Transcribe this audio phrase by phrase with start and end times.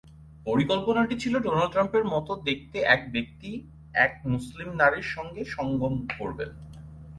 [0.47, 3.49] পরিকল্পনাটি ছিল ডোনাল্ড ট্রাম্পের মতো দেখতে এক ব্যক্তি
[4.05, 6.49] এক মুসলিম নারীর সাথে সঙ্গম করবেন।